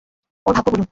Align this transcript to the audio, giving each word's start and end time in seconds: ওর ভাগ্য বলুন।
ওর 0.45 0.53
ভাগ্য 0.55 0.69
বলুন। 0.71 0.87